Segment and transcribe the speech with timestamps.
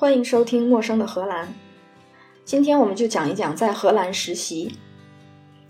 [0.00, 1.46] 欢迎收听《陌生的荷兰》。
[2.46, 4.78] 今天我们就讲一讲在荷兰实习。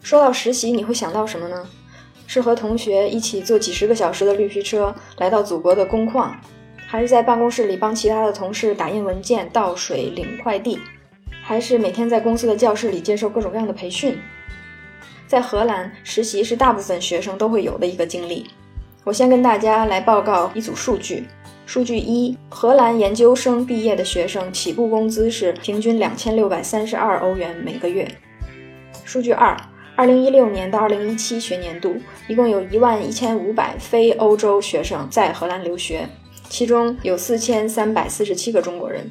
[0.02, 1.66] 说到实习，你会想到什么呢？
[2.28, 6.40] 是和同学一起坐几十个小时的绿皮车来到祖国的工矿，
[6.86, 10.78] 还是在办公室里帮其他的同事打印文件、倒水、领快递，
[11.42, 14.16] 还是每天在公司的教室里接受各种各样的培训？
[15.26, 18.46] 在荷兰实习是大部分学生都会有的一个经历。
[19.02, 21.26] 我先跟大家来报告一组数据。
[21.70, 28.10] 数据一：荷兰研究生毕业的学生起步工资是平均两千六百三十二欧元每个月。
[29.04, 29.56] 数据二：
[29.94, 31.94] 二零一六年到二零一七学年度，
[32.26, 36.08] 一共有一万一千五百非欧洲学生在荷兰留学，
[36.48, 39.08] 其中有四千三百四十七个中国人。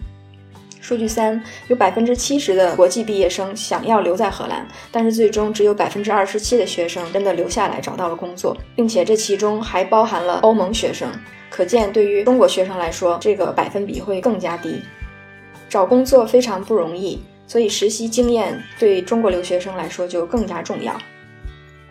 [0.82, 11.10] 数据三：有百分之七十的国际毕业生想要留在荷兰，但是最终只有百分之二十七的学生真的留下来找到了工作，并且这其中还包含了欧盟学生。
[11.60, 14.82] 可见，对于中国学生来说，这个百分比会更加低。
[15.68, 20.98] 找工作非常不容易，所以实习经验对中国留学生来说就更加重要。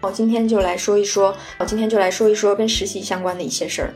[0.01, 3.93] 我今天就来说一说，我今天就来说一说跟实习相关的一些事儿。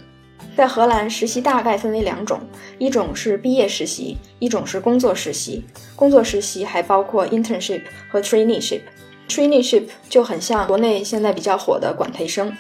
[0.55, 2.39] 在荷兰实习大概分为两种，
[2.77, 5.65] 一种是毕业实习，一种是工作实习。
[5.97, 8.83] 工作实习还包括 internship 和 traineeship。
[9.27, 12.55] traineeship 就很像国内现在比较火的管培生。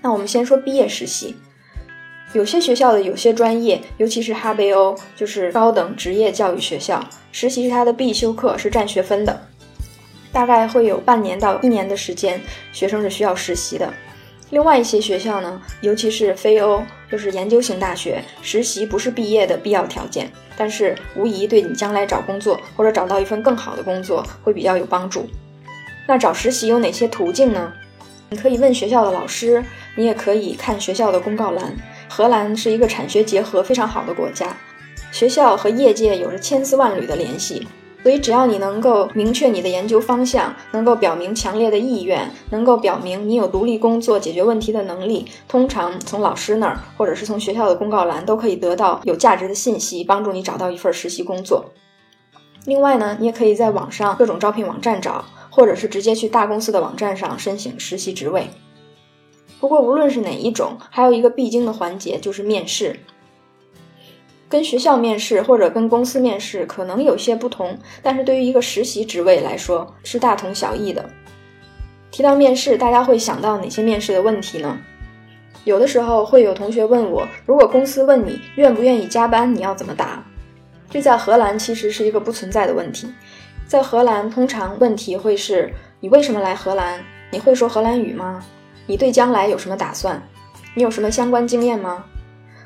[0.00, 1.34] 那我们先说毕业实习。
[2.32, 9.48] 有些学校的有些专业，尤其是哈贝欧，就是高等职业教育学校，实习是它的必修课，是占学分的。
[10.32, 12.40] 大概会有半年到一年的时间，
[12.72, 13.92] 学生是需要实习的。
[14.48, 25.28] 另外一些学校呢，尤其是非欧，就是研究型大学，实习不是毕业的必要条件，但是无疑对你将来找工作或者找到一份更好的工作会比较有帮助。
[26.06, 27.72] 那找实习有哪些途径呢？
[28.30, 29.62] 你可以问学校的老师，
[29.96, 31.76] 你也可以看学校的公告栏。
[32.14, 34.54] 荷兰是一个产学结合非常好的国家，
[35.10, 37.66] 学校和业界有着千丝万缕的联系，
[38.02, 51.64] 所以只要你能够明确你的研究方向，能够表明强烈的意愿，能够表明你有独立工作解决问题的能力，通常从老师那儿或者是从学校的公告栏都可以得到有价值的信息，帮助你找到一份实习工作。
[52.66, 58.50] 另外呢，你也可以在网上各种招聘网站找，或者是直接去大公司的网站上申请实习职位。
[59.62, 62.98] 不过，无论是哪一种，还有一个必经的环节就是面试。
[64.48, 71.08] 跟学校面试或者跟公司面试可能有些不同，但是对于一个实习职位来说是大同小异的。
[72.10, 74.76] 提到面试，大家会想到哪些面试的问题呢？
[75.62, 80.24] 有的时候会有同学问我，如果公司问你愿不愿意加班，你要怎么答？
[80.90, 83.06] 这在荷兰其实是一个不存在的问题。
[83.68, 87.00] 在荷兰，通常问题会是你为什么来荷兰？
[87.30, 88.44] 你会说荷兰语吗？
[88.86, 90.22] 你对将来有什么打算？
[90.74, 92.04] 你有什么相关经验吗？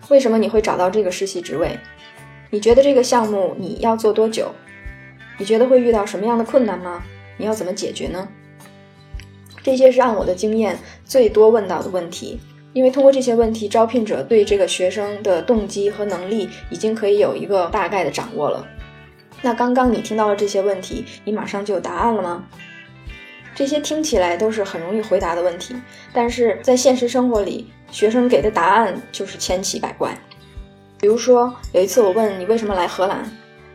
[0.09, 1.79] 为什么你会找到这个实习职位？
[2.51, 4.53] 你觉得这个项目你要做多久？
[5.39, 7.03] 你觉得会遇到什么样的困难吗？
[7.37, 8.29] 你要怎么解决呢？
[9.63, 12.39] 这些是按我的经验最多问到的问题，
[12.73, 18.65] 因为通过这些问题，招聘者对这个学生的动机和能力已经可以有一个大概的掌握了。
[19.43, 22.45] 那刚刚你听到了这些问题，你马上就有答案了吗？
[23.57, 25.75] 这些听起来都是很容易回答的问题，
[26.13, 30.17] 但是在现实生活里，学生给的答案就是千奇百怪。
[31.01, 33.25] 比如说，有一次我问你为什么来荷兰，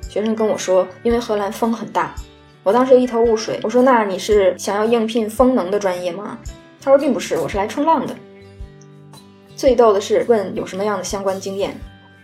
[0.07, 2.13] 学生跟我说，因为荷兰风很大。
[2.61, 6.37] 我当时一头雾水，我说那你是想要应聘风能的专业吗？
[6.79, 8.15] 他说并不是，我是来冲浪的。
[9.55, 11.75] 最逗的是问有什么样的相关经验。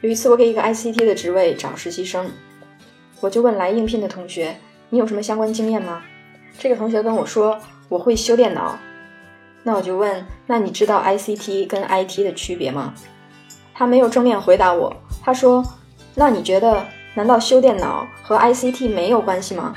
[0.02, 2.30] 有一次我给一个 ICT 的职位找实习生，
[3.20, 4.56] 我就问来应聘的同学，
[4.92, 6.04] 你有什么相关经验吗？
[6.60, 8.78] 这个同学跟我说我会修电脑，
[9.64, 12.94] 那我就问，那你知道 ICT 跟 IT 的区别吗？
[13.74, 14.92] 他没有正面回答我，
[15.24, 15.64] 他说，
[16.16, 19.76] 那你觉得难道修电脑和 ICT 没有关系吗？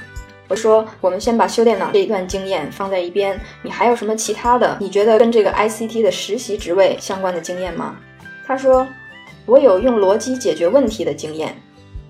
[0.49, 4.77] 我说，我们先把修电脑这一段经验放在一边，你还有什么其他的？
[4.81, 7.95] 你觉得跟这个 ICT 的实习职位相关的经验吗？
[8.47, 8.87] 他说，
[9.45, 11.55] 我有用逻辑解决问题的经验。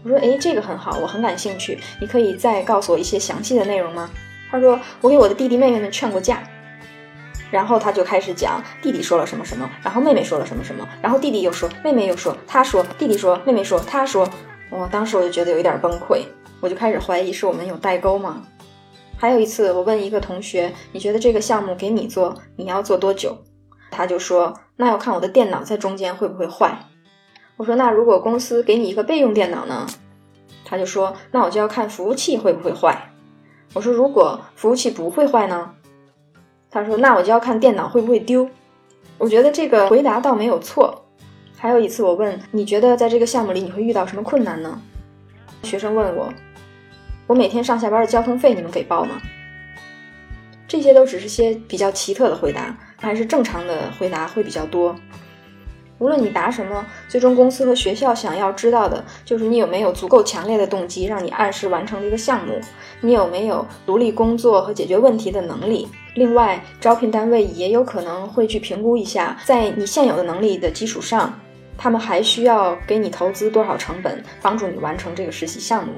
[0.05, 4.09] 我说，诶，这个很好，我很感兴趣，你可以再告诉我一些详细的内容吗？
[4.51, 6.43] 他说：“我给我的弟弟妹妹们劝过架，
[7.51, 14.29] 然后他就开始讲弟弟说了什么什么，然后妹妹说了什么什么，然后弟弟又说，妹妹又说，他说，弟弟说，妹妹说，他说。
[14.73, 16.21] 我当时我就觉得有一点崩溃，
[16.61, 18.45] 我就开始怀疑是我们有代沟吗？
[19.19, 23.37] 还有一次，我问一个同学，你觉得这个项目给你做，你要做多久？
[23.91, 26.87] 他就说，那要看我的电脑在中间会不会坏。
[27.57, 29.89] 我说，那如果公司给你一个备用电脑呢？
[30.65, 33.10] 他就说，那我就要看服务器会不会坏。”
[33.73, 35.75] 我说：“如果服务器不会坏呢？”
[36.71, 38.49] 他说：“那我就要看电脑会不会丢。”
[39.19, 41.05] 我觉得这个回答倒没有错。
[41.57, 44.81] 还有一次，我问：“你觉得在这个项目里你会遇到什么困难呢？”
[45.63, 46.33] 学生问我
[47.29, 49.21] ：“我每天上下班的交通费你们给报吗？”
[50.67, 54.97] 这些都只是些比较奇特的回答，还是正常的回答会比较多。
[56.01, 62.59] 无论你答什么，最终公司和学校想要知道的就是你有没有足够强烈的动机让你按时完成这个项目，
[63.03, 65.87] 你有没有独立工作和解决问题的能力。
[66.15, 71.39] 另外，招聘单位也有可能会去评估一下，在你现有的能力的基础上，
[71.77, 75.93] 他们还需要给你投资多少成本，帮助你完成这个实习项目。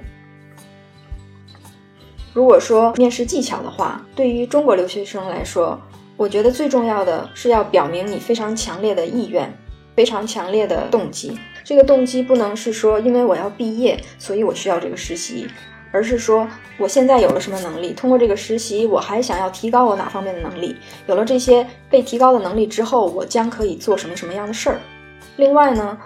[2.35, 5.81] 如果说面试技巧的话，对于中国留学生来说，
[6.17, 9.57] 我觉得最重要的是要表明你非常强烈的意愿。
[9.95, 15.47] 非常强烈的动机，这个动机不能是说因为我要毕业，所以我需要这个实习，
[15.91, 16.49] 而是说
[16.79, 20.77] 我现在有了什么能力，通过这个实习，我还想要提高我哪方面的能力。
[21.07, 24.81] 有了这些被提高的能力之后，我将可以做什么什么样的事儿。
[25.37, 25.99] 另外呢，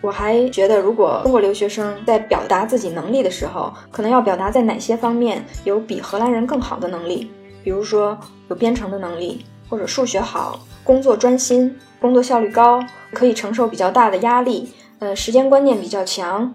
[0.00, 7.30] 我还觉得，如果中国留学生在表达自己能力的时候，可能要表达在哪些方面有比荷兰人更好的能力，
[7.62, 8.16] 比如说
[8.48, 11.78] 有编程的能力，或者数学好，工作专心。
[12.00, 12.82] 工作效率高，
[13.12, 16.54] 可以承受比较大的压力，呃，时间观念比较强。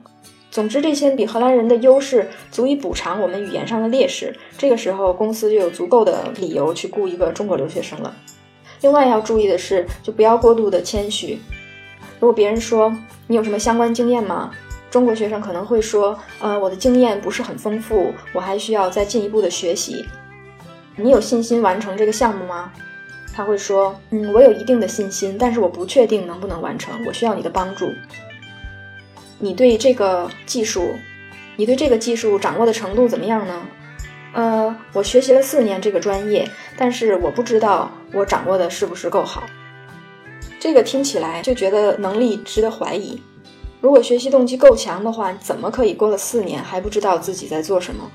[0.50, 4.36] 总之，这些比荷兰人的优势足以补偿我们语言上的劣势。
[4.58, 8.12] 这个时候，公司就有足够的理由去雇一个中国留学生了。
[8.82, 11.38] 另外要注意的是，就不要过度的谦虚。
[12.20, 12.92] 如果别人说
[13.28, 14.50] 你有什么相关经验吗？
[14.90, 20.04] 中国学生可能会说，呃，我的经验不是很丰富，我还需要再进一步的学习。
[20.96, 22.72] 你有信心完成这个项目吗？
[23.36, 27.90] 他会说：“嗯，我有一定的信心，但是我不确定能不能完成，我需要你的帮助。
[29.40, 30.96] 你对这个技术，
[31.58, 33.62] 你对这个技术掌握的程度怎么样呢？
[34.34, 36.48] 呃，我学习了四年这个专业，
[36.78, 39.44] 但是我不知道我掌握的是不是够好。
[40.60, 43.22] 这个听起来就觉得能力值得怀疑。
[43.82, 48.10] 如果学习动机够强的话，怎么可以过了四年还不知道自己在做什么？”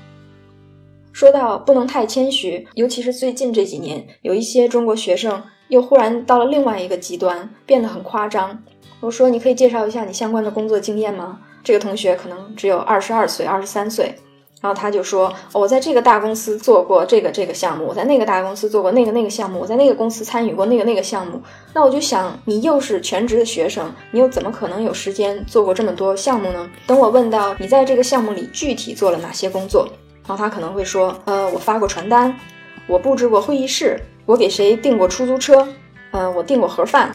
[1.19, 8.63] 说到不能太谦虚，尤其是最近这几年，有一些中国学生又忽然到了另外一个极端，变得很夸张。
[9.01, 14.15] 我说：“你可以介绍一下你相关的工作经验吗？”这个同学可能只有二十二岁、二十三岁，
[14.61, 21.41] 然后他就说：“我在这个大公司做过这个这个项目，我在那个大公司做过那个那个项目，我在那个公司参与过那个那个项目。”
[21.75, 26.69] 那我就想，你又是全职的学生，你又怎么可能有时间做过这么多项目呢？
[26.87, 29.85] 等我问到你在这个项目里具体做了哪些工作。
[30.29, 32.39] 然后他可能会说，呃，我发过传单，
[32.85, 35.67] 我布置过会议室，我给谁订过出租车，
[36.11, 37.11] 嗯，我订过盒饭，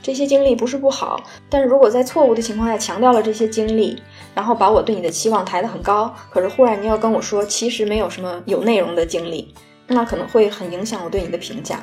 [0.00, 1.20] 这些经历不是不好，
[1.50, 4.00] 但是如果在错误的情况下强调了这些经历，
[4.32, 9.52] 然后把我对你的期望抬得很高，可是忽然你要跟我说，其实没有什么有内容的经历，
[9.88, 11.80] 那可能会很影响我对你的评价。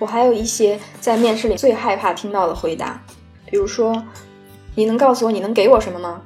[0.00, 3.00] 我还有一些在面试里最害怕听到的回答，
[3.46, 4.02] 比如说。
[4.74, 6.20] 你能告诉我你能给我什么吗？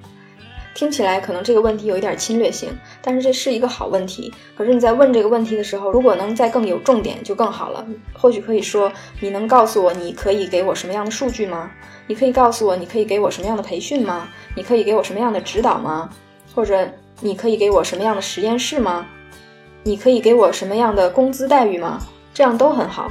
[0.75, 2.71] 听起来可能这个问题有一点侵略性，
[3.03, 4.33] 但是这是一个好问题。
[4.57, 7.85] 可是你在问这个问题的时候，如果能再更有重点就更好了。
[8.15, 11.69] 或许可以说，你能告诉我你可以给我什么样的数据吗？
[12.07, 14.29] 你可以告诉我你可以给我什么样的培训吗？
[14.55, 16.09] 你可以给我什么样的指导吗？
[16.55, 16.89] 或者
[17.21, 19.05] 你可以给我什么样的实验室吗？
[19.83, 21.99] 你可以给我什么样的工资待遇吗？
[22.33, 23.11] 这样都很好。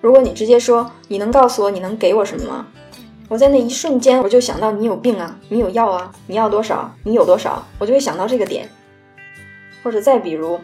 [0.00, 2.66] 如果你直接说你能告诉我你能给我什么吗？
[3.28, 8.68] 我在那一瞬间，我就想到你有病啊，你有药啊，你要多少，你有多少，我就会想到这个点。
[9.82, 10.58] 或者再比如，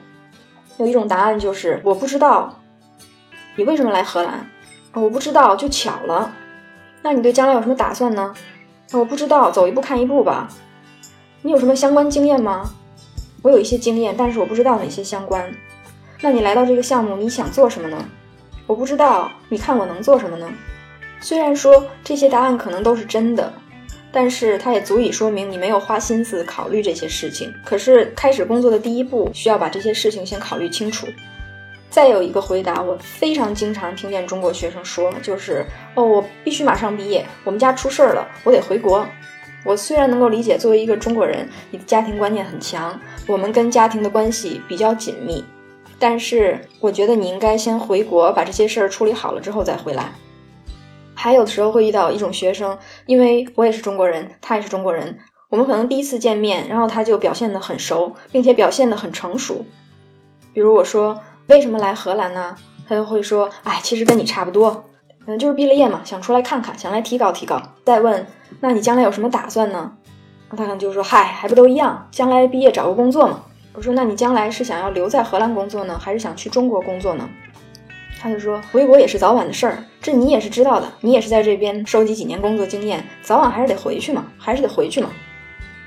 [0.79, 2.59] 有一种答案就是我不知道，
[3.57, 4.49] 你为什么来荷兰？
[4.95, 6.33] 我不知道，就巧了。
[7.03, 8.35] 那你对将来有什么打算呢？
[8.93, 10.49] 我不知道，走一步看一步吧。
[11.43, 12.71] 你有什么相关经验吗？
[13.43, 15.55] 我有一些经验，但是我不知道哪些相关。
[16.23, 17.99] 那你来到这个项目，你想做什么呢？
[18.67, 20.51] 我不知道，你看我能做什么呢？
[21.25, 23.51] 虽然说这些答案可能都是真的，
[24.13, 27.51] 但是它也足以说明你没有花心思考虑这些事情。
[27.65, 31.07] 可是开始工作的第一步需要把这些事情先考虑清楚。
[31.89, 35.65] 再有一个回答，我非常经常听见中国学生说，就是
[35.95, 39.07] 哦，我必须马上毕业，我们家出事儿了，我得回国。
[39.65, 45.43] 我虽然能够理解，作为一个中国人，你的家庭观念很强，我们跟家庭的关系比较紧密，
[45.99, 50.13] 但是我觉得你应该先回国，把这些事儿处理好了之后再回来。
[51.25, 52.77] 还有的时候会遇到一种学生，
[53.07, 59.65] 因为我也是中国人，他也是中国人，我们可能第一次见面，然后他就表现得很熟，并且表现得很成熟。
[60.53, 62.55] 比如我说为什么来荷兰呢？
[62.87, 64.85] 他就会说，哎，其实跟你差不多，
[65.25, 67.59] 嗯，就是毕了业嘛，想出来看看，想来提高提高。
[67.87, 68.27] 再问，
[68.61, 69.93] 那你将来有什么打算呢？
[70.51, 73.41] 他可能就说，嗨，还不都一样，将来毕业找个工作嘛。
[73.73, 77.27] 我说，那你将来是想要留在荷兰工作呢，还是想去中国工作呢？
[78.25, 85.11] 他就说回国也是早晚的事儿，这你也是知道的，你也是在这边收集几年工作经验，早晚还是得回去嘛，还是得回去嘛。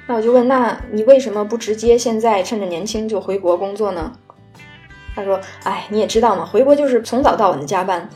[0.06, 4.12] 那我就问，那你为什么不直接现在趁着年轻就回国工作呢？
[5.15, 8.08] 他说，哎，你也知道嘛，回国就是从早到晚的加班。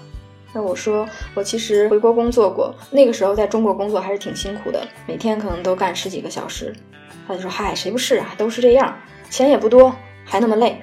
[0.53, 6.71] 那我说，我其实回国工作过，那个时候在中国工作还是挺辛苦的，每天可能都干十几个小时。
[7.27, 8.95] 他就说，嗨，谁不是啊，都是这样，
[9.31, 9.91] 钱也不多，
[10.23, 10.79] 还那么累。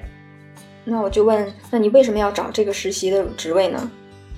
[0.83, 3.91] 那我就问，那你为什么要找这个实习的职位呢？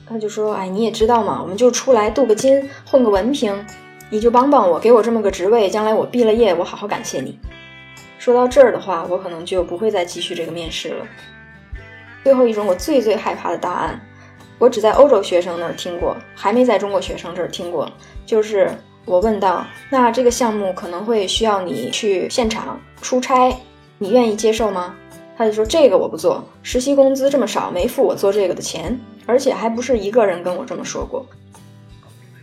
[0.07, 3.65] 他就说，哎，你也知道嘛，我们就出来镀个金，混个文凭。
[4.10, 7.39] 你就帮帮我，给我这么个职位，将来我毕了业，我好好感谢你。
[8.19, 11.05] 说到这儿的话，我可能就不会再继续这个面试了。
[12.25, 14.01] 最后一种我最最害怕的答案，
[14.60, 17.89] 我只在欧洲学生那儿听过，还没在中国学生这儿听过。
[18.25, 18.69] 就是
[19.05, 23.50] 我问到，那这个项目可能会需要你去现场出差，
[23.98, 24.93] 你愿意接受吗？
[25.41, 31.25] 他就说这个我不做，实习工资这么少，没付我做这个的钱，而且还不是一个人跟我这么说过。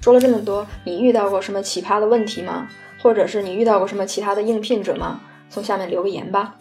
[0.00, 2.68] 说了这么多，你遇到过什么奇葩的问题吗？
[3.00, 5.20] 或者是你遇到过什么其他的应聘者吗？
[5.48, 6.56] 从下面留个言吧。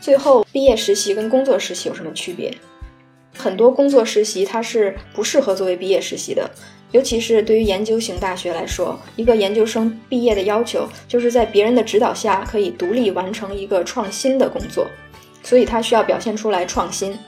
[0.00, 2.54] 最后，毕业实习跟工作实习有什么区别？
[3.38, 6.50] 很多工作实习它是不适合作为毕业实习的，
[6.92, 14.86] 尤其是对于研究型大学来说，一个研究生毕业的要求就是在别人的指导下可以独立完成一个创新的工作，
[15.42, 17.18] 所以它需要表现出来创新，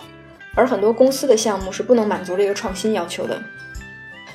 [0.54, 3.42] 而很多公司的项目是不能满足这个创新要求的。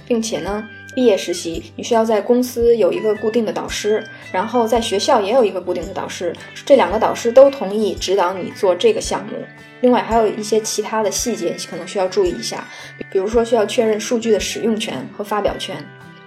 [0.05, 6.35] 并且呢，毕业实习你需要在公司有一个固定的导师，然后在学校也有一个固定的导师，
[6.65, 9.33] 这两个导师都同意指导你做这个项目。
[9.81, 12.67] 另外还有一些其他的细节可能需要注意一下，
[13.11, 15.75] 比如说需要确认数据的使用权和发表权。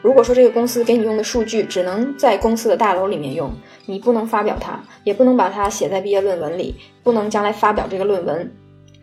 [0.03, 3.53] 如果说这个公司给你用的数据只能在公司的大楼里面用，
[3.87, 8.53] 你不能发表它，也不能把它写在毕业论文里，不能将来发表这个论文。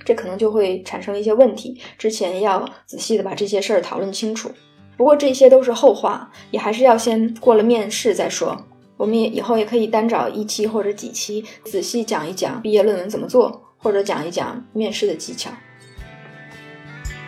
[0.05, 4.51] 这可能就会产生一些问题，之前要仔细的把这些事儿讨论清楚。
[4.95, 8.65] 不过这些都是后话，也还是要先过了面试再说。
[8.95, 15.51] 我们也以后也可以单找一期或者几期，仔细讲一讲毕业论文怎么做，或者讲一讲面试的技巧。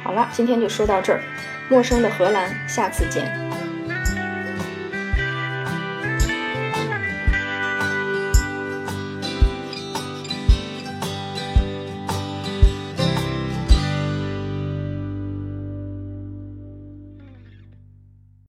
[0.03, 1.21] 好了，今天就说到这儿。
[1.67, 3.54] 陌生的荷兰，下次见。